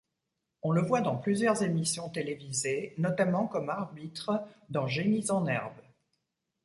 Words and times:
On 0.63 0.71
le 0.71 0.81
voit 0.81 1.01
dans 1.01 1.15
plusieurs 1.15 1.61
émissions 1.61 2.09
télévisées, 2.09 2.95
notamment 2.97 3.45
comme 3.45 3.69
arbitre 3.69 4.31
dans 4.69 4.87
Génies 4.87 5.29
en 5.29 5.45
herbe. 5.45 5.79